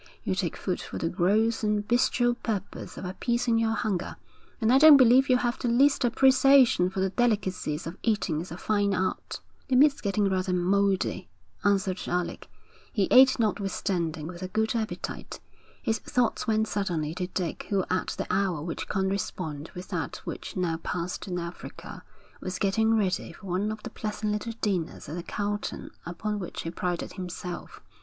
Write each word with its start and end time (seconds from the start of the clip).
You 0.23 0.33
take 0.33 0.57
food 0.57 0.81
for 0.81 0.97
the 0.97 1.09
gross 1.09 1.63
and 1.63 1.87
bestial 1.87 2.33
purpose 2.33 2.97
of 2.97 3.05
appeasing 3.05 3.59
your 3.59 3.73
hunger, 3.75 4.15
and 4.59 4.73
I 4.73 4.79
don't 4.79 4.97
believe 4.97 5.29
you 5.29 5.37
have 5.37 5.59
the 5.59 5.67
least 5.67 6.03
appreciation 6.03 6.89
for 6.89 7.01
the 7.01 7.11
delicacies 7.11 7.85
of 7.85 7.97
eating 8.01 8.41
as 8.41 8.51
a 8.51 8.57
fine 8.57 8.95
art.' 8.95 9.41
'The 9.67 9.75
meat's 9.75 10.01
getting 10.01 10.27
rather 10.27 10.53
mouldy,' 10.53 11.29
answered 11.63 12.01
Alec. 12.07 12.49
He 12.91 13.09
ate 13.11 13.37
notwithstanding 13.37 14.25
with 14.25 14.41
a 14.41 14.47
good 14.47 14.75
appetite. 14.75 15.39
His 15.83 15.99
thoughts 15.99 16.47
went 16.47 16.67
suddenly 16.67 17.13
to 17.13 17.27
Dick 17.27 17.67
who 17.69 17.85
at 17.91 18.07
the 18.17 18.25
hour 18.33 18.59
which 18.63 18.89
corresponded 18.89 19.69
with 19.75 19.89
that 19.89 20.15
which 20.25 20.57
now 20.57 20.77
passed 20.77 21.27
in 21.27 21.37
Africa, 21.37 22.01
was 22.41 22.57
getting 22.57 22.97
ready 22.97 23.33
for 23.33 23.45
one 23.45 23.71
of 23.71 23.83
the 23.83 23.91
pleasant 23.91 24.31
little 24.31 24.53
dinners 24.61 25.07
at 25.07 25.13
the 25.13 25.21
Carlton 25.21 25.91
upon 26.07 26.39
which 26.39 26.63
he 26.63 26.71
prided 26.71 27.13
himself. 27.13 27.81